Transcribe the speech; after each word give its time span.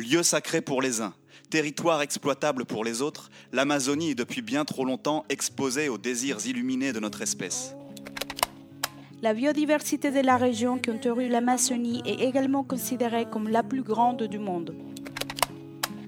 Lieu 0.00 0.22
sacré 0.22 0.62
pour 0.62 0.80
les 0.80 1.02
uns, 1.02 1.12
territoire 1.50 2.00
exploitable 2.00 2.64
pour 2.64 2.84
les 2.84 3.02
autres, 3.02 3.28
l'Amazonie 3.52 4.12
est 4.12 4.14
depuis 4.14 4.40
bien 4.40 4.64
trop 4.64 4.86
longtemps 4.86 5.26
exposée 5.28 5.90
aux 5.90 5.98
désirs 5.98 6.38
illuminés 6.46 6.94
de 6.94 7.00
notre 7.00 7.20
espèce. 7.20 7.74
La 9.20 9.34
biodiversité 9.34 10.10
de 10.10 10.20
la 10.20 10.38
région 10.38 10.78
qui 10.78 10.90
entoure 10.90 11.20
l'Amazonie 11.20 12.02
est 12.06 12.22
également 12.26 12.64
considérée 12.64 13.26
comme 13.30 13.48
la 13.48 13.62
plus 13.62 13.82
grande 13.82 14.22
du 14.22 14.38
monde. 14.38 14.74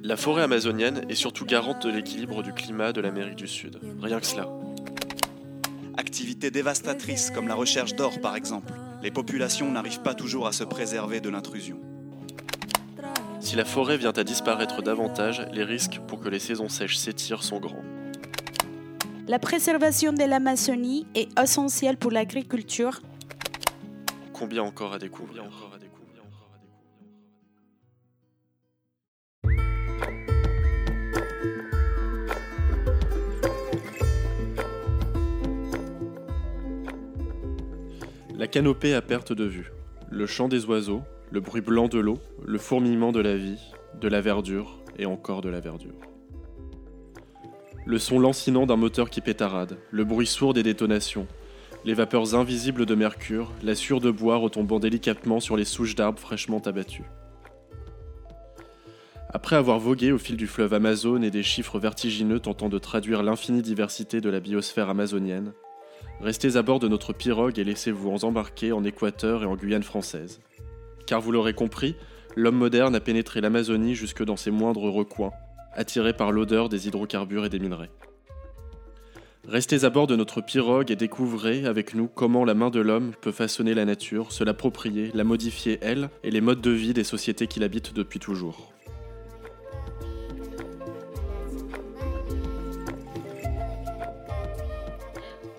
La 0.03 0.17
forêt 0.17 0.43
amazonienne 0.43 1.05
est 1.11 1.15
surtout 1.15 1.45
garante 1.45 1.87
de 1.87 1.93
l'équilibre 1.93 2.43
du 2.43 2.55
climat 2.55 2.95
de 2.95 3.03
l'Amérique 3.03 3.37
du 3.37 3.47
Sud. 3.47 3.79
Rien 4.01 4.21
que 4.21 4.27
cela. 4.27 4.49
Activités 5.99 6.51
dévastatrices 6.51 7.31
comme 7.31 7.47
la 7.47 7.55
recherche 7.55 7.95
d'or 7.95 8.23
par 8.23 8.37
exemple, 8.37 8.73
les 9.03 9.11
populations 9.11 9.71
n'arrivent 9.71 10.01
pas 10.01 10.15
toujours 10.15 10.47
à 10.47 10.53
se 10.53 10.65
préserver 10.65 11.21
de 11.21 11.29
l'intrusion. 11.29 11.79
Si 13.43 13.57
la 13.57 13.65
forêt 13.65 13.97
vient 13.99 14.13
à 14.13 14.23
disparaître 14.23 14.83
davantage, 14.83 15.45
les 15.53 15.65
risques 15.65 16.01
pour 16.07 16.21
que 16.21 16.29
les 16.29 16.39
saisons 16.39 16.69
sèches 16.69 16.97
s'étirent 16.97 17.43
sont 17.43 17.59
grands. 17.59 17.83
La 19.27 19.41
préservation 19.41 20.13
de 20.13 20.23
l'Amazonie 20.25 21.07
est 21.15 21.29
essentielle 21.39 21.97
pour 21.97 22.13
l'agriculture, 22.13 23.01
Combien 24.33 24.63
encore 24.63 24.93
à 24.93 24.99
découvrir? 24.99 25.45
La 38.35 38.49
canopée 38.49 38.95
à 38.95 39.03
perte 39.03 39.33
de 39.33 39.45
vue, 39.45 39.71
le 40.11 40.27
chant 40.27 40.49
des 40.49 40.65
oiseaux, 40.65 41.03
le 41.33 41.41
bruit 41.41 41.63
blanc 41.63 41.89
de 41.89 41.99
l'eau, 41.99 42.19
le 42.45 42.59
fourmillement 42.59 43.11
de 43.11 43.21
la 43.21 43.35
vie, 43.37 43.59
de 43.99 44.07
la 44.07 44.21
verdure 44.21 44.79
et 44.99 45.07
encore 45.07 45.41
de 45.41 45.49
la 45.49 45.61
verdure. 45.61 45.95
Le 47.87 47.99
son 47.99 48.19
lancinant 48.19 48.67
d'un 48.67 48.77
moteur 48.77 49.09
qui 49.09 49.23
pétarade, 49.23 49.79
le 49.91 50.05
bruit 50.05 50.27
sourd 50.27 50.53
des 50.53 50.63
détonations, 50.63 51.27
les 51.87 51.95
vapeurs 51.95 52.35
invisibles 52.35 52.85
de 52.85 52.95
mercure, 52.95 53.51
la 53.63 53.75
sueur 53.75 54.01
de 54.01 54.11
bois 54.11 54.37
retombant 54.37 54.79
délicatement 54.79 55.41
sur 55.41 55.57
les 55.57 55.65
souches 55.65 55.95
d'arbres 55.95 56.21
fraîchement 56.21 56.61
abattues. 56.61 57.07
Après 59.31 59.57
avoir 59.57 59.79
vogué 59.79 60.13
au 60.13 60.19
fil 60.19 60.37
du 60.37 60.47
fleuve 60.47 60.75
Amazone 60.75 61.25
et 61.25 61.31
des 61.31 61.43
chiffres 61.43 61.79
vertigineux 61.79 62.41
tentant 62.41 62.69
de 62.69 62.79
traduire 62.79 63.23
l'infinie 63.23 63.63
diversité 63.63 64.21
de 64.21 64.29
la 64.29 64.41
biosphère 64.41 64.91
amazonienne, 64.91 65.55
restez 66.21 66.57
à 66.57 66.63
bord 66.63 66.79
de 66.79 66.89
notre 66.89 67.15
pirogue 67.15 67.59
et 67.59 67.65
laissez-vous 67.65 68.11
en 68.11 68.23
embarquer 68.29 68.73
en 68.73 68.85
Équateur 68.85 69.45
et 69.45 69.47
en 69.47 69.57
Guyane 69.57 69.83
française. 69.83 70.39
Car 71.07 71.21
vous 71.21 71.33
l'aurez 71.33 71.55
compris, 71.55 71.97
l'homme 72.37 72.57
moderne 72.57 72.95
a 72.95 73.01
pénétré 73.01 73.41
l'Amazonie 73.41 73.95
jusque 73.95 74.25
dans 74.25 74.37
ses 74.37 74.51
moindres 74.51 74.91
recoins, 74.91 75.33
attiré 75.75 76.13
par 76.13 76.33
l'odeur 76.33 76.69
des 76.69 76.89
hydrocarbures 76.89 77.45
et 77.45 77.49
des 77.49 77.59
minerais. 77.59 77.91
Restez 79.49 79.85
à 79.85 79.91
bord 79.91 80.07
de 80.07 80.15
notre 80.15 80.41
pirogue 80.41 80.93
et 80.93 80.97
découvrez 80.97 81.67
avec 81.67 81.95
nous 81.95 82.07
comment 82.07 82.45
la 82.45 82.55
main 82.55 82.71
de 82.71 82.81
l'homme 82.81 83.13
peut 83.21 83.33
façonner 83.33 83.75
la 83.75 83.85
nature, 83.85 84.31
se 84.31 84.45
l'approprier, 84.45 85.11
la 85.15 85.25
modifier 85.25 85.79
elle 85.83 86.11
et 86.23 86.31
les 86.31 86.41
modes 86.41 86.61
de 86.61 86.71
vie 86.71 86.95
des 86.95 87.03
sociétés 87.03 87.49
qui 87.49 87.59
l'habitent 87.59 87.93
depuis 87.93 88.21
toujours. 88.21 88.73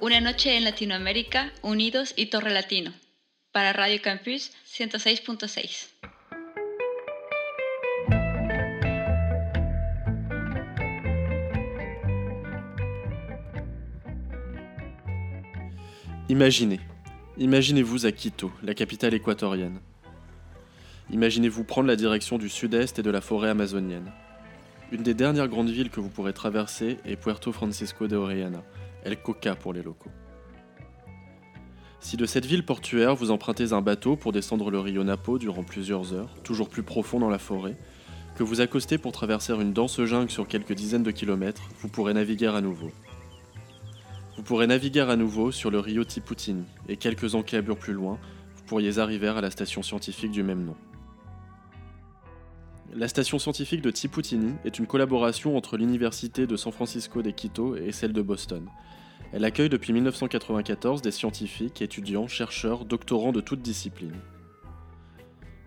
Una 0.02 0.20
noche 0.20 0.48
en 0.48 0.64
Latinoamérica, 0.64 1.46
unidos 1.64 2.14
y 2.18 2.30
Torre. 2.30 2.50
Para 3.53 3.72
Radio 3.72 4.00
Campus 4.03 4.52
106.6. 4.66 5.90
Imaginez. 16.30 16.80
Imaginez-vous 17.38 18.08
à 18.08 18.12
Quito, 18.12 18.52
la 18.64 18.74
capitale 18.74 19.14
équatorienne. 19.14 19.80
Imaginez-vous 21.12 21.64
prendre 21.64 21.88
la 21.88 21.96
direction 21.96 22.40
du 22.40 22.50
sud-est 22.50 22.97
et 22.97 23.03
de 23.03 23.12
la 23.12 23.22
forêt 23.22 23.50
amazonienne. 23.50 24.12
Une 24.91 25.03
des 25.03 25.14
dernières 25.14 25.47
grandes 25.47 25.70
villes 25.70 25.91
que 25.91 26.00
vous 26.00 26.09
pourrez 26.09 26.34
traverser 26.34 26.97
est 27.06 27.18
Puerto 27.18 27.52
Francisco 27.52 28.08
de 28.08 28.16
Orellana, 28.16 28.64
El 29.03 29.22
Coca 29.22 29.56
pour 29.56 29.74
les 29.74 29.84
locaux. 29.84 30.09
Si 32.03 32.18
de 32.18 32.25
cette 32.25 32.46
ville 32.46 32.66
portuaire 32.66 33.16
vous 33.16 33.31
empruntez 33.31 33.72
un 33.72 33.81
bateau 33.81 34.18
pour 34.18 34.34
descendre 34.34 34.69
le 34.69 34.78
rio 34.78 35.06
Napo 35.06 35.40
durant 35.40 35.64
plusieurs 35.64 36.12
heures, 36.12 36.30
toujours 36.44 36.68
plus 36.68 36.84
profond 36.84 37.18
dans 37.18 37.30
la 37.30 37.40
forêt, 37.40 37.78
que 38.36 38.44
vous 38.44 38.59
accostez 38.59 38.97
pour 38.97 39.14
traverser 39.14 39.53
une 39.53 39.72
dense 39.72 40.03
jungle 40.03 40.30
sur 40.30 40.46
quelques 40.46 40.74
dizaines 40.74 41.03
de 41.03 41.12
kilomètres, 41.12 41.62
vous 41.80 41.88
pourrez 41.88 42.14
naviguer 42.14 42.47
à 42.47 42.59
nouveau. 42.59 42.91
Vous 44.36 44.44
pourrez 44.44 44.68
naviguer 44.68 45.00
à 45.00 45.16
nouveau 45.16 45.53
sur 45.53 45.72
le 45.72 45.80
rio 45.80 46.03
Tiputini, 46.03 46.66
et 46.90 46.97
quelques 46.97 47.36
enclavures 47.36 47.78
plus 47.78 47.94
loin, 47.94 48.20
vous 48.58 48.64
pourriez 48.66 49.00
arriver 49.00 49.30
à 49.30 49.40
la 49.40 49.50
station 49.50 49.81
scientifique 49.81 50.31
du 50.31 50.44
même 50.44 50.66
nom. 50.66 50.75
La 52.94 53.08
station 53.08 53.40
scientifique 53.40 53.81
de 53.81 53.91
Tiputini 53.91 54.56
est 54.66 54.78
une 54.78 54.88
collaboration 54.88 55.56
entre 55.56 55.78
l'université 55.78 56.47
de 56.47 56.58
San 56.58 56.74
Francisco 56.74 57.22
de 57.22 57.31
Quito 57.31 57.78
et 57.78 57.94
celle 57.94 58.12
de 58.12 58.22
Boston. 58.22 58.68
Elle 59.34 59.46
accueille 59.46 59.70
depuis 59.70 59.94
1994 59.94 61.02
des 61.02 61.10
scientifiques, 61.10 61.82
étudiants, 61.82 62.28
chercheurs, 62.28 62.86
doctorants 62.86 63.32
de 63.32 63.42
toutes 63.42 63.64
disciplines. 63.64 64.20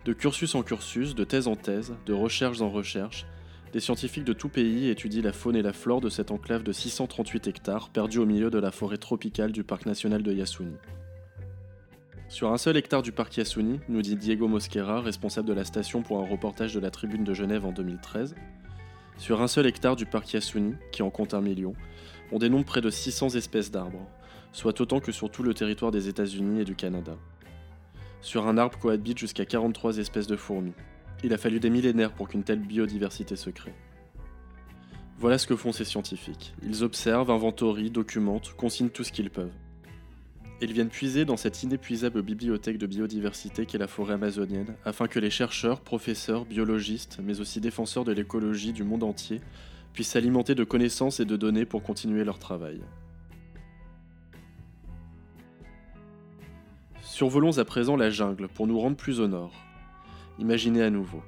De 0.05 0.13
cursus 0.13 0.55
en 0.55 0.63
cursus, 0.63 1.15
de 1.15 1.25
thèse 1.25 1.49
en 1.49 1.57
thèse, 1.57 1.93
de 2.05 2.13
recherches 2.13 2.61
en 2.61 2.69
recherches, 2.69 3.25
des 3.73 3.81
scientifiques 3.81 4.23
de 4.23 4.31
tout 4.31 4.47
pays 4.47 4.87
étudient 4.87 5.21
la 5.21 5.33
faune 5.33 5.57
et 5.57 5.61
la 5.61 5.73
flore 5.73 5.99
de 5.99 6.07
cette 6.07 6.31
enclave 6.31 6.63
de 6.63 6.71
638 6.71 7.47
hectares 7.47 7.89
perdue 7.89 8.19
au 8.19 8.25
milieu 8.25 8.49
de 8.49 8.57
la 8.57 8.71
forêt 8.71 8.97
tropicale 8.97 9.51
du 9.51 9.65
parc 9.65 9.85
national 9.85 10.23
de 10.23 10.31
Yasuni. 10.31 10.77
Sur 12.29 12.53
un 12.53 12.57
seul 12.57 12.77
hectare 12.77 13.01
du 13.01 13.11
parc 13.11 13.35
Yasuni, 13.35 13.81
nous 13.89 14.01
dit 14.01 14.15
Diego 14.15 14.47
Mosquera, 14.47 15.01
responsable 15.01 15.49
de 15.49 15.53
la 15.53 15.65
station 15.65 16.03
pour 16.03 16.19
un 16.19 16.25
reportage 16.25 16.73
de 16.73 16.79
la 16.79 16.89
Tribune 16.89 17.25
de 17.25 17.33
Genève 17.33 17.65
en 17.65 17.73
2013, 17.73 18.35
sur 19.17 19.41
un 19.41 19.47
seul 19.47 19.65
hectare 19.65 19.97
du 19.97 20.05
parc 20.05 20.31
Yasuni, 20.31 20.75
qui 20.93 21.01
en 21.03 21.09
compte 21.09 21.33
un 21.33 21.41
million, 21.41 21.73
on 22.31 22.39
dénombre 22.39 22.65
près 22.65 22.81
de 22.81 22.89
600 22.89 23.35
espèces 23.35 23.71
d'arbres, 23.71 24.05
soit 24.51 24.79
autant 24.81 24.99
que 24.99 25.11
sur 25.11 25.29
tout 25.29 25.43
le 25.43 25.53
territoire 25.53 25.91
des 25.91 26.07
États-Unis 26.07 26.61
et 26.61 26.65
du 26.65 26.75
Canada. 26.75 27.15
Sur 28.21 28.47
un 28.47 28.57
arbre 28.57 28.77
cohabitent 28.77 29.19
jusqu'à 29.19 29.45
43 29.45 29.97
espèces 29.97 30.27
de 30.27 30.35
fourmis. 30.35 30.73
Il 31.23 31.33
a 31.33 31.37
fallu 31.37 31.59
des 31.59 31.69
millénaires 31.69 32.13
pour 32.13 32.27
qu'une 32.27 32.43
telle 32.43 32.59
biodiversité 32.59 33.35
se 33.35 33.49
crée. 33.49 33.73
Voilà 35.19 35.37
ce 35.37 35.47
que 35.47 35.55
font 35.55 35.71
ces 35.71 35.85
scientifiques. 35.85 36.53
Ils 36.63 36.83
observent, 36.83 37.31
inventorient, 37.31 37.89
documentent, 37.89 38.53
consignent 38.55 38.89
tout 38.89 39.03
ce 39.03 39.11
qu'ils 39.11 39.31
peuvent. 39.31 39.53
Ils 40.59 40.73
viennent 40.73 40.89
puiser 40.89 41.23
dans 41.23 41.37
cette 41.37 41.61
inépuisable 41.61 42.23
bibliothèque 42.23 42.79
de 42.79 42.87
biodiversité 42.87 43.65
qu'est 43.65 43.77
la 43.77 43.87
forêt 43.87 44.15
amazonienne, 44.15 44.75
afin 44.85 45.07
que 45.07 45.19
les 45.19 45.29
chercheurs, 45.29 45.81
professeurs, 45.81 46.45
biologistes, 46.45 47.19
mais 47.23 47.39
aussi 47.39 47.61
défenseurs 47.61 48.05
de 48.05 48.11
l'écologie 48.11 48.73
du 48.73 48.83
monde 48.83 49.03
entier 49.03 49.39
puissent 49.97 50.09
s'alimenter 50.09 50.53
de 50.53 50.63
connaissances 50.63 51.19
et 51.19 51.25
de 51.25 51.35
données 51.35 51.65
pour 51.65 51.81
continuer 51.81 52.23
leur 52.23 52.37
travail. 52.37 52.81
Survolons 57.01 57.57
à 57.57 57.65
présent 57.65 57.95
la 57.95 58.11
jungle 58.11 58.47
pour 58.47 58.67
nous 58.67 58.79
rendre 58.79 58.95
plus 58.95 59.19
au 59.19 59.27
nord. 59.27 59.55
Imaginez 60.37 60.83
à 60.83 60.91
nouveau. 60.91 61.23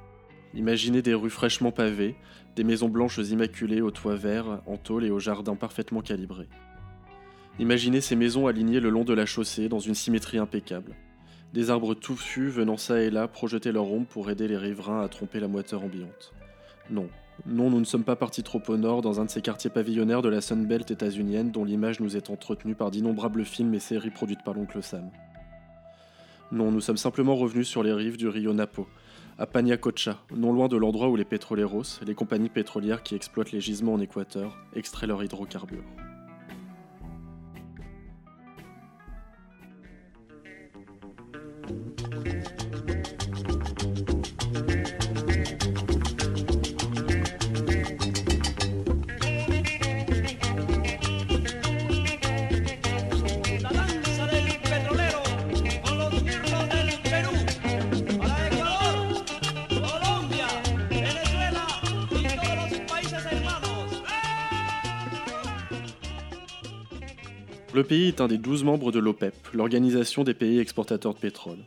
Imaginez 0.54 1.02
des 1.02 1.16
rues 1.16 1.32
fraîchement 1.32 1.72
pavées, 1.72 2.16
des 2.56 2.64
maisons 2.64 2.90
blanches 2.90 3.18
immaculées 3.18 3.82
aux 3.82 3.90
toits 3.90 4.16
verts, 4.16 4.62
en 4.68 4.78
tôle 4.78 5.04
et 5.04 5.10
aux 5.10 5.18
jardins 5.18 5.56
parfaitement 5.56 6.02
calibrés. 6.02 6.48
Imaginez 7.58 8.02
ces 8.02 8.16
maisons 8.16 8.46
alignées 8.46 8.80
le 8.80 8.92
long 8.92 9.04
de 9.04 9.14
la 9.14 9.26
chaussée 9.26 9.68
dans 9.68 9.80
une 9.80 9.96
symétrie 9.96 10.38
impeccable. 10.38 10.94
Des 11.54 11.72
arbres 11.72 11.96
touffus 11.96 12.50
venant 12.50 12.78
çà 12.78 13.02
et 13.02 13.10
là 13.10 13.28
projeter 13.28 13.72
leur 13.72 13.92
ombre 13.92 14.06
pour 14.06 14.30
aider 14.30 14.48
les 14.48 14.58
riverains 14.58 15.02
à 15.02 15.08
tromper 15.08 15.40
la 15.40 15.48
moiteur 15.48 15.84
ambiante. 15.84 16.36
Non, 16.92 17.10
non, 17.46 17.70
nous 17.70 17.80
ne 17.80 17.86
sommes 17.86 18.04
pas 18.04 18.16
partis 18.16 18.44
trop 18.44 18.62
au 18.68 18.78
nord 18.78 19.02
dans 19.02 19.22
un 19.22 19.26
de 19.26 19.30
ces 19.30 19.42
quartiers 19.42 19.70
pavillonnaires 19.70 20.22
de 20.22 20.30
la 20.30 20.42
Sunbelt 20.42 20.92
états-unienne 20.92 21.52
dont 21.52 21.64
l'image 21.64 22.00
nous 22.00 22.18
est 22.18 22.30
entretenue 22.30 22.76
par 22.76 22.92
d'innombrables 22.92 23.46
films 23.46 23.74
et 23.74 23.80
séries 23.80 24.10
produites 24.10 24.44
par 24.44 24.54
l'oncle 24.54 24.84
Sam. 24.84 25.10
Non, 26.52 26.72
nous 26.72 26.82
sommes 26.82 26.98
simplement 26.98 27.36
revenus 27.36 27.68
sur 27.68 27.84
les 27.84 27.94
rives 27.94 28.18
du 28.18 28.28
Rio 28.28 28.54
Napo, 28.54 28.88
à 29.38 29.46
Paniacocha, 29.46 30.18
non 30.36 30.52
loin 30.52 30.68
de 30.68 30.78
l'endroit 30.78 31.10
où 31.10 31.16
les 31.16 31.26
pétroleros, 31.26 31.84
les 32.06 32.16
compagnies 32.16 32.50
pétrolières 32.50 33.04
qui 33.04 33.16
exploitent 33.16 33.52
les 33.52 33.62
gisements 33.62 33.94
en 33.94 34.00
Équateur, 34.02 34.58
extraient 34.76 35.08
leurs 35.08 35.24
hydrocarbures. 35.24 35.86
Le 67.80 67.86
pays 67.86 68.10
est 68.10 68.20
un 68.20 68.28
des 68.28 68.38
12 68.38 68.66
membres 68.66 68.92
de 68.92 69.00
l'OPEP, 69.00 69.34
l'organisation 69.54 70.26
des 70.26 70.34
pays 70.34 70.60
exportateurs 70.60 71.14
de 71.14 71.20
pétrole. 71.20 71.60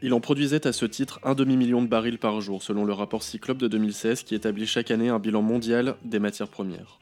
Il 0.00 0.14
en 0.14 0.20
produisait 0.20 0.64
à 0.64 0.72
ce 0.72 0.86
titre 0.86 1.18
un 1.24 1.34
demi-million 1.34 1.82
de 1.82 1.88
barils 1.88 2.20
par 2.20 2.40
jour, 2.40 2.62
selon 2.62 2.84
le 2.84 2.92
rapport 2.92 3.24
Cyclope 3.24 3.58
de 3.58 3.66
2016 3.66 4.22
qui 4.22 4.36
établit 4.36 4.68
chaque 4.68 4.92
année 4.92 5.08
un 5.08 5.18
bilan 5.18 5.42
mondial 5.42 5.96
des 6.04 6.20
matières 6.20 6.46
premières. 6.46 7.00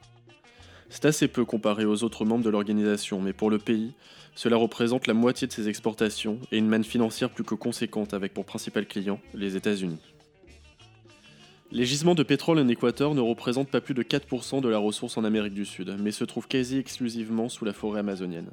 C'est 0.88 1.04
assez 1.04 1.28
peu 1.28 1.44
comparé 1.44 1.84
aux 1.84 2.04
autres 2.04 2.24
membres 2.24 2.42
de 2.42 2.48
l'organisation, 2.48 3.20
mais 3.20 3.34
pour 3.34 3.50
le 3.50 3.58
pays, 3.58 3.92
cela 4.34 4.56
représente 4.56 5.06
la 5.06 5.12
moitié 5.12 5.46
de 5.46 5.52
ses 5.52 5.68
exportations 5.68 6.38
et 6.50 6.56
une 6.56 6.68
manne 6.68 6.84
financière 6.84 7.28
plus 7.28 7.44
que 7.44 7.54
conséquente 7.54 8.14
avec 8.14 8.32
pour 8.32 8.46
principal 8.46 8.86
client 8.86 9.20
les 9.34 9.56
États-Unis. 9.56 10.00
Les 11.70 11.84
gisements 11.84 12.14
de 12.14 12.22
pétrole 12.22 12.58
en 12.58 12.68
Équateur 12.68 13.14
ne 13.14 13.20
représentent 13.20 13.68
pas 13.68 13.82
plus 13.82 13.92
de 13.92 14.02
4% 14.02 14.62
de 14.62 14.68
la 14.68 14.78
ressource 14.78 15.18
en 15.18 15.24
Amérique 15.24 15.52
du 15.52 15.66
Sud, 15.66 15.94
mais 16.00 16.12
se 16.12 16.24
trouvent 16.24 16.48
quasi 16.48 16.78
exclusivement 16.78 17.50
sous 17.50 17.66
la 17.66 17.74
forêt 17.74 18.00
amazonienne. 18.00 18.50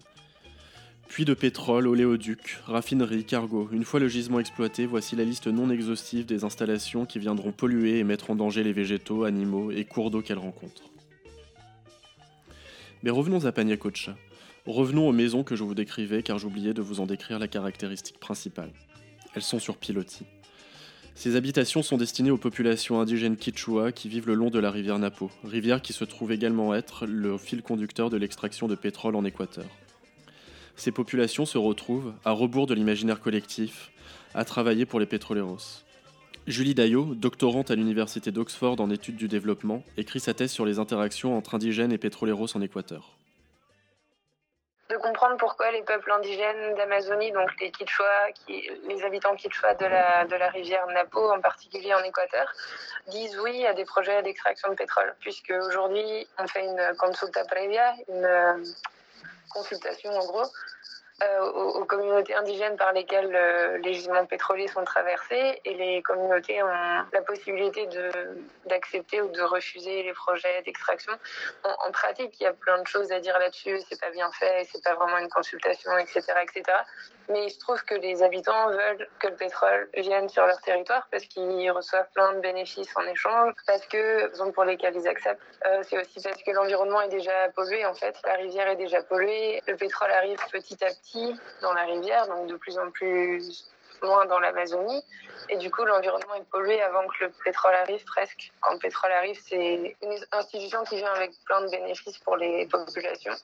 Puits 1.07 1.23
de 1.23 1.33
pétrole, 1.33 1.88
oléoducs, 1.88 2.59
raffineries, 2.65 3.23
cargos, 3.23 3.69
une 3.71 3.85
fois 3.85 4.01
le 4.01 4.09
gisement 4.09 4.41
exploité, 4.41 4.85
voici 4.85 5.15
la 5.15 5.23
liste 5.23 5.47
non 5.47 5.69
exhaustive 5.69 6.25
des 6.25 6.44
installations 6.44 7.06
qui 7.06 7.19
viendront 7.19 7.53
polluer 7.53 8.00
et 8.00 8.03
mettre 8.03 8.31
en 8.31 8.35
danger 8.35 8.63
les 8.63 8.73
végétaux, 8.73 9.23
animaux 9.23 9.71
et 9.71 9.85
cours 9.85 10.12
d'eau 10.12 10.21
qu'elles 10.21 10.38
rencontrent. 10.38 10.91
Mais 13.01 13.12
revenons 13.12 13.45
à 13.45 13.51
Paniacocha. 13.53 14.17
Revenons 14.65 15.07
aux 15.07 15.13
maisons 15.13 15.44
que 15.44 15.56
je 15.56 15.63
vous 15.63 15.75
décrivais 15.75 16.21
car 16.21 16.38
j'oubliais 16.38 16.73
de 16.73 16.81
vous 16.81 17.00
en 17.00 17.06
décrire 17.06 17.39
la 17.39 17.47
caractéristique 17.47 18.19
principale. 18.19 18.73
Elles 19.35 19.41
sont 19.41 19.59
sur 19.59 19.77
pilotis. 19.77 20.25
Ces 21.17 21.38
habitations 21.38 21.81
sont 21.81 21.95
destinées 21.95 22.29
aux 22.29 22.38
populations 22.38 23.00
indigènes 23.00 23.38
Quichua 23.38 23.94
qui 23.94 24.09
vivent 24.09 24.27
le 24.27 24.33
long 24.33 24.50
de 24.50 24.59
la 24.59 24.69
rivière 24.69 25.00
Napo, 25.00 25.31
rivière 25.45 25.81
qui 25.81 25.94
se 25.94 26.03
trouve 26.03 26.33
également 26.33 26.75
être 26.75 27.06
le 27.06 27.38
fil 27.38 27.62
conducteur 27.63 28.09
de 28.09 28.17
l'extraction 28.17 28.67
de 28.67 28.75
pétrole 28.75 29.15
en 29.15 29.23
Équateur. 29.23 29.65
Ces 30.75 30.91
populations 30.91 31.45
se 31.45 31.57
retrouvent, 31.57 32.13
à 32.25 32.31
rebours 32.31 32.67
de 32.67 32.73
l'imaginaire 32.73 33.21
collectif, 33.21 33.91
à 34.33 34.44
travailler 34.44 34.85
pour 34.85 35.00
les 35.00 35.06
pétroleros. 35.06 35.83
Julie 36.47 36.75
Daillot, 36.75 37.15
doctorante 37.15 37.71
à 37.71 37.75
l'université 37.75 38.31
d'Oxford 38.31 38.79
en 38.81 38.89
études 38.89 39.15
du 39.15 39.29
développement, 39.29 39.83
écrit 39.95 40.19
sa 40.19 40.33
thèse 40.33 40.51
sur 40.51 40.65
les 40.65 40.79
interactions 40.79 41.38
entre 41.38 41.56
indigènes 41.56 41.94
et 41.94 41.97
pétroleros 41.97 42.56
en 42.56 42.62
Équateur. 42.62 43.14
De 44.90 44.98
comprendre 44.98 45.38
pourquoi 45.38 45.72
les 45.72 45.82
peuples 45.82 46.12
indigènes 46.12 46.76
d'Amazonie, 46.76 47.32
donc 47.32 47.50
les 47.60 47.72
Quichua, 47.72 48.32
qui, 48.34 48.70
les 48.88 49.04
habitants 49.04 49.36
Quichua 49.36 49.74
de 49.74 49.86
la, 49.86 50.26
de 50.26 50.36
la 50.36 50.50
rivière 50.50 50.86
Napo, 50.88 51.32
en 51.32 51.42
particulier 51.42 51.94
en 51.94 52.04
Équateur, 52.04 52.52
disent 53.08 53.38
oui 53.40 53.66
à 53.66 53.74
des 53.74 53.86
projets 53.86 54.22
d'extraction 54.22 54.70
de 54.70 54.76
pétrole, 54.76 55.16
puisque 55.22 55.52
aujourd'hui 55.52 56.28
on 56.38 56.48
fait 56.48 56.66
une 56.66 56.96
consulta 56.98 57.44
previa, 57.46 57.94
une 58.10 58.26
euh, 58.26 58.64
consultation 59.50 60.12
en 60.12 60.26
gros, 60.26 60.52
euh, 61.23 61.39
aux, 61.45 61.85
communautés 61.85 62.35
indigènes 62.35 62.75
par 62.75 62.91
lesquelles 62.91 63.33
euh, 63.33 63.77
les 63.77 63.94
gisements 63.94 64.25
pétroliers 64.25 64.67
sont 64.67 64.83
traversés 64.83 65.62
et 65.63 65.73
les 65.73 66.01
communautés 66.01 66.62
ont 66.62 66.67
la 66.67 67.21
possibilité 67.21 67.88
d'accepter 68.65 69.21
ou 69.21 69.29
de 69.29 69.41
refuser 69.41 70.03
les 70.03 70.12
projets 70.12 70.62
d'extraction. 70.63 71.13
En, 71.63 71.88
en 71.88 71.91
pratique, 71.91 72.35
il 72.41 72.44
y 72.44 72.47
a 72.47 72.53
plein 72.53 72.81
de 72.81 72.88
choses 72.88 73.13
à 73.13 73.21
dire 73.21 73.39
là-dessus. 73.39 73.79
C'est 73.88 74.00
pas 74.01 74.09
bien 74.09 74.29
fait, 74.31 74.67
c'est 74.69 74.83
pas 74.83 74.95
vraiment 74.95 75.17
une 75.19 75.29
consultation, 75.29 75.97
etc., 75.97 76.21
etc. 76.44 76.63
Mais 77.30 77.45
il 77.45 77.50
se 77.50 77.60
trouve 77.60 77.81
que 77.83 77.95
les 77.95 78.24
habitants 78.24 78.69
veulent 78.69 79.07
que 79.19 79.27
le 79.27 79.36
pétrole 79.36 79.89
vienne 79.98 80.30
sur 80.30 80.45
leur 80.45 80.60
territoire 80.62 81.07
parce 81.12 81.25
qu'ils 81.25 81.72
reçoivent 81.72 82.10
plein 82.13 82.33
de 82.33 82.39
bénéfices 82.39 82.95
en 82.95 83.04
échange, 83.07 83.54
parce 83.66 83.86
que 83.88 84.30
raisons 84.30 84.51
pour 84.51 84.63
lesquelles 84.63 84.95
ils 84.95 85.07
acceptent. 85.07 85.42
Euh, 85.66 85.81
c'est 85.83 86.00
aussi 86.00 86.22
parce 86.22 86.42
que 86.42 86.51
l'environnement 86.51 87.01
est 87.01 87.10
déjà 87.10 87.50
pollué. 87.56 87.86
En 87.86 87.94
fait, 87.94 88.16
la 88.25 88.33
rivière 88.33 88.68
est 88.68 88.75
déjà 88.75 89.01
polluée. 89.04 89.62
Le 89.68 89.75
pétrole 89.75 90.12
arrive 90.12 90.39
petit 90.51 90.83
à 90.83 90.88
petit 90.88 91.36
dans 91.62 91.74
la 91.74 91.83
rivière, 91.83 92.27
donc 92.27 92.48
de 92.48 92.56
plus 92.56 92.77
en 92.77 92.92
plus 92.92 93.66
loin 94.06 94.25
dans 94.25 94.40
l'Amazonie. 94.40 95.04
Et 95.50 95.57
du 95.57 95.69
coup, 95.69 95.84
l'environnement 95.84 96.36
est 96.36 96.50
pollué 96.50 96.81
avant 96.81 97.06
que 97.07 97.25
le 97.25 97.31
pétrole 97.44 97.75
arrive 97.75 98.04
presque. 98.06 98.52
Quand 98.62 98.74
le 98.74 98.80
pétrole 98.80 99.12
arrive, 99.12 99.40
c'est 99.48 99.96
une 100.02 100.25
institution 100.31 100.84
qui 100.86 100.96
vient 100.98 101.13
avec 101.13 101.31
plein 101.46 101.62
de 101.62 101.69
bénéfices 101.69 102.18
pour 102.19 102.38
les 102.38 102.66
populations, 102.68 103.36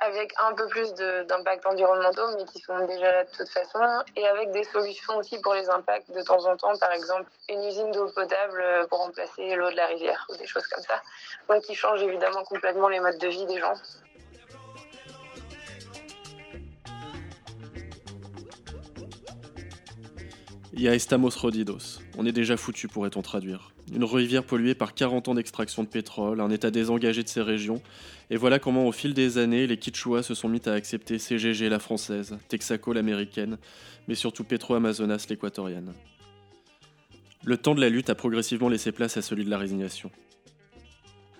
avec 0.00 0.32
un 0.38 0.54
peu 0.54 0.66
plus 0.68 0.92
d'impacts 0.94 1.66
environnementaux, 1.66 2.36
mais 2.36 2.44
qui 2.46 2.58
sont 2.60 2.86
déjà 2.86 3.12
là 3.12 3.24
de 3.24 3.30
toute 3.30 3.48
façon, 3.48 3.78
et 4.16 4.26
avec 4.26 4.50
des 4.52 4.64
solutions 4.64 5.16
aussi 5.18 5.40
pour 5.40 5.54
les 5.54 5.68
impacts 5.68 6.10
de 6.10 6.22
temps 6.22 6.44
en 6.46 6.56
temps, 6.56 6.76
par 6.78 6.92
exemple 6.92 7.30
une 7.48 7.62
usine 7.64 7.92
d'eau 7.92 8.08
potable 8.08 8.64
pour 8.88 8.98
remplacer 8.98 9.54
l'eau 9.54 9.70
de 9.70 9.76
la 9.76 9.86
rivière, 9.86 10.26
ou 10.30 10.36
des 10.36 10.46
choses 10.46 10.66
comme 10.66 10.82
ça. 10.82 11.00
Donc 11.48 11.62
qui 11.62 11.74
changent 11.74 12.02
évidemment 12.02 12.42
complètement 12.44 12.88
les 12.88 13.00
modes 13.00 13.18
de 13.18 13.28
vie 13.28 13.46
des 13.46 13.60
gens. 13.60 13.74
Ya 20.80 20.94
estamos 20.94 21.36
rodidos. 21.36 22.00
On 22.16 22.24
est 22.24 22.32
déjà 22.32 22.56
foutu, 22.56 22.88
pourrait-on 22.88 23.20
traduire. 23.20 23.74
Une 23.92 24.02
rivière 24.02 24.44
polluée 24.44 24.74
par 24.74 24.94
40 24.94 25.28
ans 25.28 25.34
d'extraction 25.34 25.82
de 25.82 25.88
pétrole, 25.88 26.40
un 26.40 26.48
état 26.48 26.70
désengagé 26.70 27.22
de 27.22 27.28
ces 27.28 27.42
régions, 27.42 27.82
et 28.30 28.38
voilà 28.38 28.58
comment 28.58 28.88
au 28.88 28.92
fil 28.92 29.12
des 29.12 29.36
années, 29.36 29.66
les 29.66 29.76
Quichua 29.76 30.22
se 30.22 30.32
sont 30.32 30.48
mis 30.48 30.62
à 30.64 30.72
accepter 30.72 31.18
CGG 31.18 31.68
la 31.68 31.80
française, 31.80 32.38
Texaco 32.48 32.94
l'américaine, 32.94 33.58
mais 34.08 34.14
surtout 34.14 34.42
Petro-Amazonas 34.42 35.26
l'équatorienne. 35.28 35.92
Le 37.44 37.58
temps 37.58 37.74
de 37.74 37.82
la 37.82 37.90
lutte 37.90 38.08
a 38.08 38.14
progressivement 38.14 38.70
laissé 38.70 38.90
place 38.90 39.18
à 39.18 39.22
celui 39.22 39.44
de 39.44 39.50
la 39.50 39.58
résignation. 39.58 40.10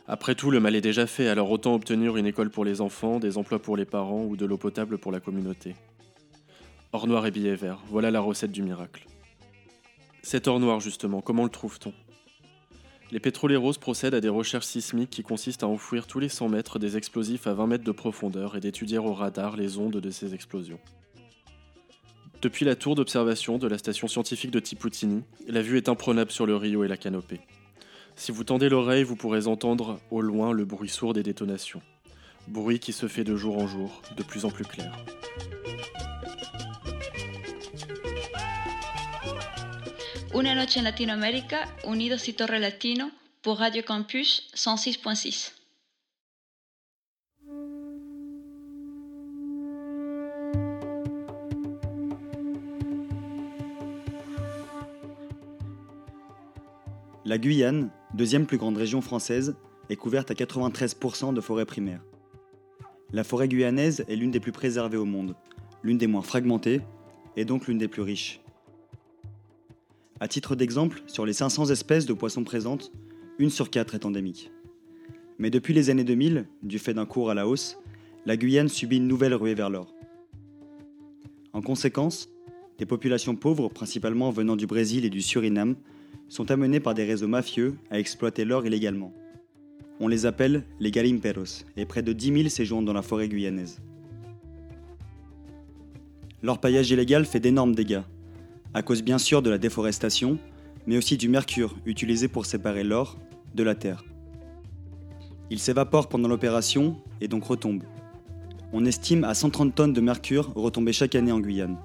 Après 0.07 0.35
tout, 0.35 0.51
le 0.51 0.61
mal 0.61 0.77
est 0.77 0.83
déjà 0.83 1.07
fait, 1.07 1.29
alors 1.29 1.51
autant 1.51 1.75
obtenir 1.75 2.19
une 2.19 2.27
école 2.27 2.51
pour 2.51 2.67
les 2.67 2.83
enfants, 2.83 3.19
des 3.19 3.39
emplois 3.39 3.63
pour 3.63 3.79
les 3.79 3.87
parents 3.87 4.23
ou 4.23 4.37
de 4.37 4.45
l'eau 4.45 4.59
potable 4.59 4.99
pour 4.99 5.13
la 5.13 5.21
communauté. 5.21 5.77
Or 6.93 7.07
noir 7.07 7.27
et 7.27 7.31
billet 7.31 7.55
vert, 7.55 7.79
voilà 7.89 8.11
la 8.11 8.21
recette 8.21 8.53
du 8.53 8.63
miracle. 8.63 9.07
Cet 10.23 10.49
or 10.49 10.61
noir, 10.61 10.81
justement, 10.81 11.21
comment 11.21 11.45
le 11.45 11.51
trouve-t-on? 11.51 11.93
Les 13.11 13.21
pétroleros 13.21 13.73
procèdent 13.73 14.15
à 14.15 14.21
des 14.21 14.29
recherches 14.29 14.67
sismiques 14.67 15.11
qui 15.11 15.23
consistent 15.23 15.65
à 15.65 15.67
enfouir 15.67 16.07
tous 16.07 16.21
les 16.21 16.29
100 16.29 16.49
mètres 16.49 16.79
des 16.79 16.97
explosifs 16.97 17.47
à 17.47 17.55
20 17.55 17.67
mètres 17.67 17.85
de 17.85 17.91
profondeur 17.91 18.57
et 18.57 18.61
d'étudier 18.61 18.99
au 18.99 19.13
radar 19.13 19.57
les 19.57 19.79
ondes 19.79 19.97
de 19.97 20.11
ces 20.11 20.35
explosions. 20.35 20.79
Depuis 22.41 22.65
la 22.65 22.77
tour 22.77 22.95
d'observation 22.95 23.59
de 23.59 23.67
la 23.67 23.79
station 23.79 24.07
scientifique 24.09 24.51
de 24.51 24.61
Tiputini, 24.61 25.25
la 25.49 25.61
vue 25.61 25.77
est 25.77 25.89
imprenable 25.89 26.31
sur 26.31 26.47
le 26.47 26.57
Rio 26.57 26.85
et 26.85 26.89
la 26.89 26.97
canopée. 26.97 27.41
Si 28.15 28.33
vous 28.33 28.45
tendez 28.45 28.69
l'oreille, 28.69 29.03
vous 29.03 29.17
pourrez 29.17 29.47
entendre 29.47 29.99
au 30.11 30.21
loin 30.21 30.53
le 30.53 30.65
bruit 30.65 30.89
sourd 30.89 31.13
des 31.13 31.23
détonations. 31.23 31.83
Bruit 32.49 32.79
qui 32.79 32.93
se 32.93 33.09
fait 33.09 33.25
de 33.25 33.37
jour 33.37 33.59
en 33.59 33.67
jour, 33.67 34.03
de 34.17 34.23
plus 34.23 34.45
en 34.45 34.51
plus 34.51 34.65
clair. 34.65 34.93
Una 40.33 40.55
noche 40.55 40.79
en 40.79 40.85
Latinoamérica, 40.85 41.67
unidos 41.83 42.29
y 42.29 42.33
Torre 42.33 42.61
Latino, 42.61 43.11
pour 43.43 43.59
Radio 43.59 43.83
Campus 43.83 44.49
106.6. 44.55 45.51
La 57.25 57.37
Guyane, 57.37 57.91
deuxième 58.15 58.47
plus 58.47 58.57
grande 58.57 58.77
région 58.77 59.01
française, 59.01 59.57
est 59.89 59.97
couverte 59.97 60.31
à 60.31 60.35
93% 60.35 61.35
de 61.35 61.41
forêt 61.41 61.67
primaire. 61.67 62.03
La 63.13 63.25
forêt 63.25 63.49
guyanaise 63.49 64.05
est 64.07 64.15
l'une 64.15 64.31
des 64.31 64.39
plus 64.39 64.53
préservées 64.53 64.97
au 64.97 65.05
monde, 65.05 65.35
l'une 65.83 65.99
des 65.99 66.07
moins 66.07 66.23
fragmentées 66.23 66.83
et 67.35 67.45
donc 67.45 67.67
l'une 67.67 67.79
des 67.79 67.89
plus 67.89 68.03
riches. 68.03 68.41
À 70.23 70.29
titre 70.29 70.55
d'exemple, 70.55 71.03
sur 71.07 71.25
les 71.25 71.33
500 71.33 71.71
espèces 71.71 72.05
de 72.05 72.13
poissons 72.13 72.45
présentes, 72.45 72.93
une 73.39 73.49
sur 73.49 73.71
quatre 73.71 73.95
est 73.95 74.05
endémique. 74.05 74.53
Mais 75.39 75.49
depuis 75.49 75.73
les 75.73 75.89
années 75.89 76.05
2000, 76.05 76.47
du 76.63 76.79
fait 76.79 76.93
d'un 76.93 77.07
cours 77.07 77.31
à 77.31 77.35
la 77.35 77.49
hausse, 77.49 77.79
la 78.27 78.37
Guyane 78.37 78.69
subit 78.69 78.99
une 78.99 79.09
nouvelle 79.09 79.33
ruée 79.33 79.55
vers 79.55 79.71
l'or. 79.71 79.95
En 81.55 81.63
conséquence, 81.63 82.29
des 82.77 82.85
populations 82.85 83.35
pauvres, 83.35 83.71
principalement 83.71 84.31
venant 84.31 84.57
du 84.57 84.67
Brésil 84.67 85.07
et 85.07 85.11
du 85.11 85.23
Suriname, 85.23 85.77
sont 86.29 86.51
amenées 86.51 86.81
par 86.81 86.93
des 86.93 87.05
réseaux 87.05 87.27
mafieux 87.27 87.77
à 87.91 87.99
exploiter 87.99 88.45
l'or 88.45 88.67
illégalement. 88.67 89.15
On 90.01 90.09
les 90.09 90.27
appelle 90.27 90.65
les 90.81 90.91
garimperos, 90.91 91.65
et 91.79 91.87
près 91.87 92.03
de 92.03 92.13
10 92.13 92.33
000 92.35 92.49
séjournent 92.51 92.85
dans 92.85 92.93
la 92.93 93.01
forêt 93.01 93.29
guyanaise. 93.31 93.81
L'orpaillage 96.43 96.91
illégal 96.91 97.25
fait 97.25 97.41
d'énormes 97.41 97.75
dégâts, 97.75 98.03
à 98.75 98.83
cause 98.83 99.03
bien 99.03 99.19
sûr 99.19 99.43
de 99.43 99.51
la 99.51 99.59
déforestation, 99.59 100.39
mais 100.87 100.97
aussi 100.97 101.17
du 101.17 101.29
mercure 101.29 101.77
utilisé 101.87 102.29
pour 102.29 102.47
séparer 102.47 102.85
l'or 102.85 103.19
de 103.55 103.63
la 103.63 103.75
terre. 103.75 104.05
Il 105.51 105.59
s'évapore 105.59 106.09
pendant 106.09 106.29
l'opération 106.29 106.97
et 107.21 107.29
donc 107.29 107.45
retombe. 107.45 107.83
On 108.73 108.85
estime 108.85 109.25
à 109.25 109.35
130 109.35 109.75
tonnes 109.75 109.93
de 109.93 110.01
mercure 110.01 110.53
retomber 110.55 110.93
chaque 110.93 111.17
année 111.17 111.33
en 111.33 111.41
Guyane. 111.41 111.77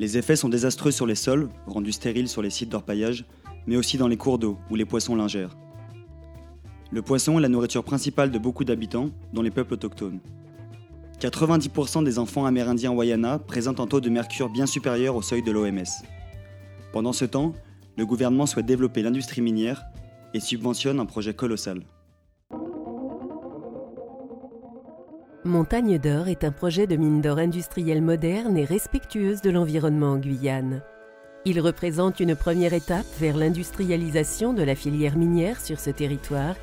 Les 0.00 0.18
effets 0.18 0.36
sont 0.36 0.48
désastreux 0.48 0.90
sur 0.90 1.06
les 1.06 1.14
sols, 1.14 1.48
rendus 1.66 1.92
stériles 1.92 2.28
sur 2.28 2.42
les 2.42 2.50
sites 2.50 2.70
d'orpaillage, 2.70 3.24
mais 3.66 3.76
aussi 3.76 3.98
dans 3.98 4.08
les 4.08 4.16
cours 4.16 4.38
d'eau 4.38 4.58
où 4.70 4.74
les 4.74 4.84
poissons 4.84 5.14
lingèrent. 5.14 5.56
Le 6.90 7.02
poisson 7.02 7.38
est 7.38 7.42
la 7.42 7.48
nourriture 7.48 7.84
principale 7.84 8.30
de 8.30 8.38
beaucoup 8.38 8.64
d'habitants, 8.64 9.10
dont 9.32 9.42
les 9.42 9.50
peuples 9.50 9.74
autochtones. 9.74 10.20
90% 11.20 12.04
des 12.04 12.18
enfants 12.18 12.46
amérindiens 12.46 12.92
Wayana 12.92 13.40
présentent 13.40 13.80
un 13.80 13.86
taux 13.88 14.00
de 14.00 14.08
mercure 14.08 14.48
bien 14.48 14.66
supérieur 14.66 15.16
au 15.16 15.22
seuil 15.22 15.42
de 15.42 15.50
l'OMS. 15.50 16.04
Pendant 16.92 17.12
ce 17.12 17.24
temps, 17.24 17.54
le 17.96 18.06
gouvernement 18.06 18.46
souhaite 18.46 18.66
développer 18.66 19.02
l'industrie 19.02 19.40
minière 19.40 19.82
et 20.32 20.40
subventionne 20.40 21.00
un 21.00 21.06
projet 21.06 21.34
colossal. 21.34 21.82
Montagne 25.44 25.98
d'Or 25.98 26.28
est 26.28 26.44
un 26.44 26.52
projet 26.52 26.86
de 26.86 26.96
mine 26.96 27.20
d'or 27.20 27.38
industrielle 27.38 28.02
moderne 28.02 28.56
et 28.56 28.64
respectueuse 28.64 29.40
de 29.40 29.50
l'environnement 29.50 30.12
en 30.12 30.18
Guyane. 30.18 30.82
Il 31.44 31.60
représente 31.60 32.20
une 32.20 32.36
première 32.36 32.74
étape 32.74 33.06
vers 33.18 33.36
l'industrialisation 33.36 34.52
de 34.52 34.62
la 34.62 34.74
filière 34.74 35.16
minière 35.16 35.60
sur 35.60 35.80
ce 35.80 35.90
territoire 35.90 36.54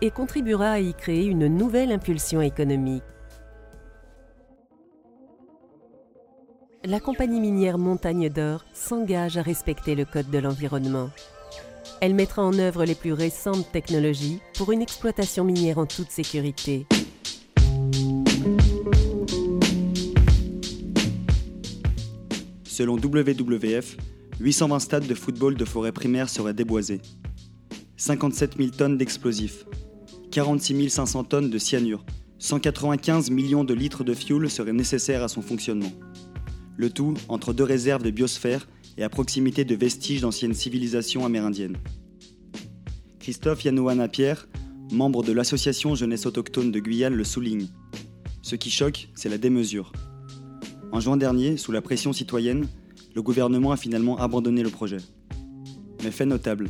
et 0.00 0.10
contribuera 0.10 0.72
à 0.72 0.80
y 0.80 0.94
créer 0.94 1.24
une 1.24 1.46
nouvelle 1.46 1.92
impulsion 1.92 2.42
économique. 2.42 3.02
La 6.84 6.98
compagnie 6.98 7.38
minière 7.38 7.78
Montagne 7.78 8.28
d'Or 8.28 8.64
s'engage 8.72 9.36
à 9.36 9.42
respecter 9.42 9.94
le 9.94 10.04
Code 10.04 10.30
de 10.30 10.38
l'environnement. 10.38 11.10
Elle 12.00 12.12
mettra 12.12 12.42
en 12.42 12.58
œuvre 12.58 12.84
les 12.84 12.96
plus 12.96 13.12
récentes 13.12 13.70
technologies 13.70 14.40
pour 14.58 14.72
une 14.72 14.82
exploitation 14.82 15.44
minière 15.44 15.78
en 15.78 15.86
toute 15.86 16.10
sécurité. 16.10 16.86
Selon 22.64 22.94
WWF, 22.96 23.96
820 24.40 24.80
stades 24.80 25.06
de 25.06 25.14
football 25.14 25.54
de 25.54 25.64
forêt 25.64 25.92
primaire 25.92 26.28
seraient 26.28 26.52
déboisés. 26.52 27.00
57 27.96 28.56
000 28.56 28.70
tonnes 28.70 28.98
d'explosifs, 28.98 29.66
46 30.32 30.90
500 30.90 31.24
tonnes 31.24 31.50
de 31.50 31.58
cyanure, 31.58 32.04
195 32.40 33.30
millions 33.30 33.62
de 33.62 33.72
litres 33.72 34.02
de 34.02 34.14
fioul 34.14 34.50
seraient 34.50 34.72
nécessaires 34.72 35.22
à 35.22 35.28
son 35.28 35.42
fonctionnement. 35.42 35.92
Le 36.76 36.90
tout 36.90 37.14
entre 37.28 37.52
deux 37.52 37.64
réserves 37.64 38.02
de 38.02 38.10
biosphère 38.10 38.68
et 38.96 39.02
à 39.02 39.08
proximité 39.08 39.64
de 39.64 39.74
vestiges 39.74 40.20
d'anciennes 40.20 40.54
civilisations 40.54 41.24
amérindiennes. 41.24 41.76
Christophe 43.18 43.64
Yanouana 43.64 44.08
Pierre, 44.08 44.48
membre 44.90 45.22
de 45.22 45.32
l'association 45.32 45.94
Jeunesse 45.94 46.26
Autochtone 46.26 46.72
de 46.72 46.80
Guyane, 46.80 47.14
le 47.14 47.24
souligne. 47.24 47.68
Ce 48.42 48.56
qui 48.56 48.70
choque, 48.70 49.08
c'est 49.14 49.28
la 49.28 49.38
démesure. 49.38 49.92
En 50.92 51.00
juin 51.00 51.16
dernier, 51.16 51.56
sous 51.56 51.72
la 51.72 51.80
pression 51.80 52.12
citoyenne, 52.12 52.66
le 53.14 53.22
gouvernement 53.22 53.72
a 53.72 53.76
finalement 53.76 54.18
abandonné 54.18 54.62
le 54.62 54.70
projet. 54.70 54.98
Mais 56.02 56.10
fait 56.10 56.26
notable, 56.26 56.68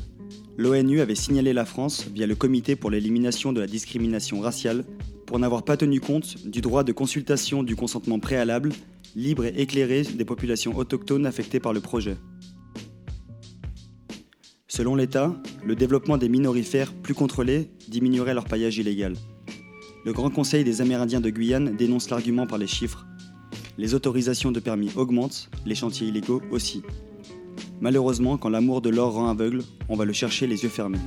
l'ONU 0.57 1.01
avait 1.01 1.15
signalé 1.15 1.53
la 1.53 1.65
France 1.65 2.07
via 2.15 2.27
le 2.27 2.35
Comité 2.35 2.77
pour 2.77 2.91
l'élimination 2.91 3.53
de 3.53 3.61
la 3.61 3.67
discrimination 3.67 4.41
raciale 4.41 4.85
pour 5.27 5.39
n'avoir 5.39 5.65
pas 5.65 5.77
tenu 5.77 6.01
compte 6.01 6.47
du 6.47 6.61
droit 6.61 6.85
de 6.85 6.93
consultation 6.93 7.63
du 7.63 7.77
consentement 7.77 8.19
préalable, 8.19 8.71
libre 9.17 9.45
et 9.45 9.55
éclairé 9.57 10.03
des 10.03 10.25
populations 10.25 10.77
autochtones 10.77 11.27
affectées 11.27 11.61
par 11.61 11.73
le 11.73 11.81
projet. 11.81 12.17
Selon 14.69 14.95
l'État, 14.95 15.35
le 15.65 15.77
développement 15.77 16.19
des 16.19 16.29
minorifères 16.29 16.93
plus 16.95 17.15
contrôlés 17.15 17.71
diminuerait 17.89 18.35
leur 18.35 18.47
paillage 18.47 18.79
illégal. 18.79 19.15
Le 20.05 20.13
Grand 20.13 20.31
Conseil 20.31 20.65
des 20.65 20.81
Amérindiens 20.81 21.21
de 21.21 21.31
Guyane 21.31 21.77
dénonce 21.77 22.11
l'argument 22.11 22.47
par 22.47 22.59
les 22.59 22.67
chiffres 22.67 23.07
les 23.79 23.95
autorisations 23.95 24.53
de 24.53 24.61
permis 24.61 24.91
augmentent, 24.97 25.51
les 25.65 25.75
chantiers 25.75 26.09
illégaux 26.09 26.43
aussi. 26.51 26.83
Malheureusement, 27.83 28.39
quand 28.39 28.49
l'amour 28.49 28.81
de 28.81 28.91
l'or 28.91 29.15
rend 29.15 29.29
aveugle, 29.29 29.65
on 29.89 29.97
va 29.97 30.05
le 30.05 30.13
chercher 30.13 30.47
les 30.47 30.63
yeux 30.63 30.69
fermés. 30.69 31.01